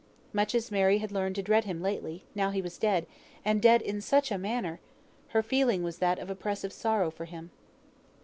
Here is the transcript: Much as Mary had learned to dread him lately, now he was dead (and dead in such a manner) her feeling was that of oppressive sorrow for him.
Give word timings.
Much 0.33 0.55
as 0.55 0.71
Mary 0.71 0.97
had 0.97 1.11
learned 1.11 1.35
to 1.35 1.43
dread 1.43 1.65
him 1.65 1.79
lately, 1.79 2.23
now 2.33 2.49
he 2.49 2.59
was 2.59 2.79
dead 2.79 3.05
(and 3.45 3.61
dead 3.61 3.83
in 3.83 4.01
such 4.01 4.31
a 4.31 4.37
manner) 4.39 4.79
her 5.27 5.43
feeling 5.43 5.83
was 5.83 5.99
that 5.99 6.17
of 6.17 6.27
oppressive 6.27 6.73
sorrow 6.73 7.11
for 7.11 7.25
him. 7.25 7.51